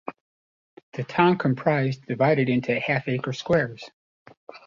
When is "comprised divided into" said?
1.37-2.79